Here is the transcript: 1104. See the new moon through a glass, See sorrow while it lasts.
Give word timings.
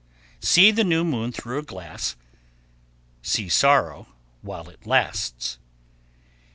1104. 0.37 0.41
See 0.49 0.71
the 0.71 0.83
new 0.83 1.03
moon 1.03 1.31
through 1.31 1.59
a 1.59 1.61
glass, 1.61 2.15
See 3.21 3.47
sorrow 3.49 4.07
while 4.41 4.67
it 4.67 4.87
lasts. 4.87 5.59